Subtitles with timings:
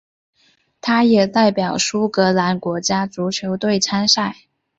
[0.81, 4.35] 他也代表苏格兰国家足球队参赛。